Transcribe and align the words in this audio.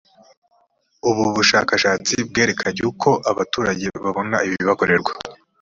ubu 1.09 1.23
bushakashatsi 1.35 2.13
bwerekanye 2.29 2.81
uko 2.91 3.09
abaturage 3.31 3.85
babona 4.03 4.37
ibibakorerwa 4.47 5.11